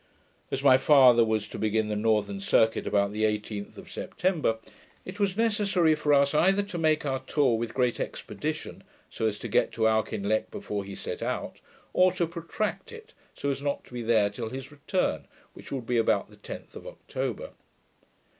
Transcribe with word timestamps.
As 0.49 0.63
my 0.63 0.79
father 0.79 1.23
was 1.23 1.47
to 1.49 1.59
begin 1.59 1.87
the 1.87 1.95
northern 1.95 2.39
circuit 2.39 2.87
about 2.87 3.11
the 3.13 3.23
18th 3.23 3.77
of 3.77 3.91
September, 3.91 4.57
it 5.05 5.19
was 5.19 5.37
necessary 5.37 5.93
for 5.93 6.11
us 6.11 6.31
to 6.31 6.77
make 6.79 7.05
our 7.05 7.19
tour 7.27 7.55
with 7.55 7.75
great 7.75 7.99
expedition, 7.99 8.83
so 9.11 9.27
as 9.27 9.37
to 9.37 9.47
get 9.47 9.71
to 9.73 9.87
Auchinleck 9.87 10.49
before 10.49 10.83
he 10.83 10.95
set 10.95 11.21
out, 11.21 11.57
or 11.93 12.11
to 12.13 12.25
protract 12.25 12.91
it, 12.91 13.13
so 13.35 13.51
as 13.51 13.61
not 13.61 13.83
to 13.83 13.93
be 13.93 14.01
there 14.01 14.31
till 14.31 14.49
his 14.49 14.71
return, 14.71 15.27
which 15.53 15.71
would 15.71 15.85
be 15.85 15.97
about 15.97 16.31
the 16.31 16.37
10th 16.37 16.75
of 16.75 16.87
October. 16.87 17.51